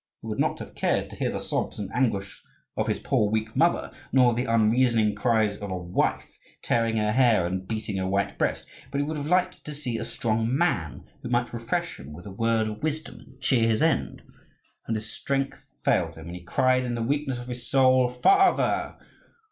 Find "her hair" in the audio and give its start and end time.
6.97-7.45